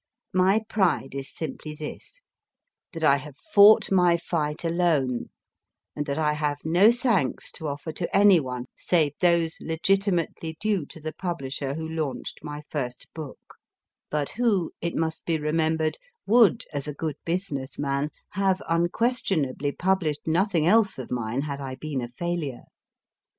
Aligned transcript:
My 0.33 0.63
pride 0.67 1.13
is 1.13 1.29
simply 1.31 1.75
this: 1.75 2.23
that 2.91 3.03
I 3.03 3.17
have 3.17 3.37
fought 3.37 3.91
my 3.91 4.17
fight 4.17 4.63
alone, 4.63 5.29
and 5.95 6.07
that 6.07 6.17
I 6.17 6.33
have 6.33 6.65
no 6.65 6.91
thanks 6.91 7.51
to 7.51 7.67
offer 7.67 7.91
to 7.91 8.15
anyone, 8.17 8.65
save 8.75 9.13
those 9.19 9.57
legitimately 9.61 10.57
due 10.59 10.87
to 10.87 10.99
the 10.99 11.13
publisher 11.13 11.75
who 11.75 11.87
launched 11.87 12.39
my 12.41 12.63
first 12.71 13.13
book, 13.13 13.57
but 14.09 14.29
who, 14.31 14.71
it 14.81 14.95
must 14.95 15.23
be 15.23 15.37
remembered, 15.39 15.99
would, 16.25 16.63
as 16.73 16.87
a 16.87 16.95
good 16.95 17.17
business 17.23 17.77
man, 17.77 18.09
have 18.31 18.59
unquestionably 18.67 19.71
published 19.71 20.21
nothing 20.25 20.63
MARIE 20.63 20.73
CORELLI 20.73 20.83
219 20.95 21.11
else 21.11 21.11
of 21.11 21.11
mine 21.11 21.41
had 21.41 21.61
I 21.61 21.75
been 21.75 22.01
a 22.01 22.07
failure. 22.07 22.63